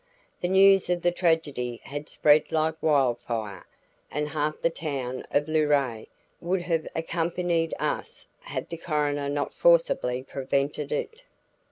The 0.41 0.47
news 0.47 0.89
of 0.89 1.03
the 1.03 1.11
tragedy 1.11 1.79
had 1.83 2.09
spread 2.09 2.51
like 2.51 2.81
wild 2.81 3.19
fire, 3.19 3.67
and 4.09 4.29
half 4.29 4.59
the 4.63 4.71
town 4.71 5.27
of 5.29 5.47
Luray 5.47 6.07
would 6.39 6.63
have 6.63 6.87
accompanied 6.95 7.75
us 7.79 8.25
had 8.39 8.67
the 8.69 8.77
coroner 8.77 9.29
not 9.29 9.53
forcibly 9.53 10.23
prevented 10.23 10.91
it. 10.91 11.21